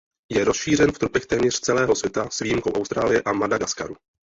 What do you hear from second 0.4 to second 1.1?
rozšířen v